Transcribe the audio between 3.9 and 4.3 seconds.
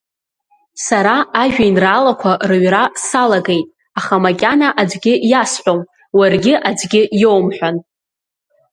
аха